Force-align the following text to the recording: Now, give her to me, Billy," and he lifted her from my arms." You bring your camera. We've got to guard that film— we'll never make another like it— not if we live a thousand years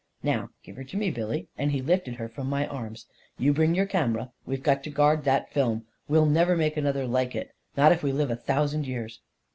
Now, 0.23 0.49
give 0.63 0.77
her 0.77 0.83
to 0.85 0.97
me, 0.97 1.11
Billy," 1.11 1.47
and 1.59 1.71
he 1.71 1.79
lifted 1.79 2.15
her 2.15 2.27
from 2.27 2.49
my 2.49 2.65
arms." 2.65 3.05
You 3.37 3.53
bring 3.53 3.75
your 3.75 3.85
camera. 3.85 4.31
We've 4.47 4.63
got 4.63 4.83
to 4.85 4.89
guard 4.89 5.25
that 5.25 5.53
film— 5.53 5.85
we'll 6.09 6.25
never 6.25 6.57
make 6.57 6.75
another 6.75 7.05
like 7.05 7.35
it— 7.35 7.51
not 7.77 7.91
if 7.91 8.01
we 8.01 8.11
live 8.11 8.31
a 8.31 8.35
thousand 8.35 8.87
years 8.87 9.21